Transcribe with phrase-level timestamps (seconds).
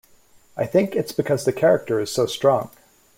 [0.57, 2.71] I think it's because the character is so strong.